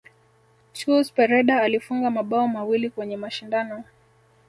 [0.73, 3.83] Chus pereda alifunga mabao mawili kwenye mashindano